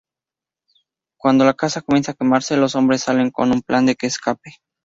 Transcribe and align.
Cuando 1.19 1.45
la 1.45 1.53
casa 1.53 1.83
comienza 1.83 2.13
a 2.13 2.15
quemarse, 2.15 2.57
los 2.57 2.73
hombres 2.73 3.03
salen 3.03 3.29
con 3.29 3.51
un 3.51 3.61
plan 3.61 3.85
de 3.85 3.95
escape. 4.01 4.53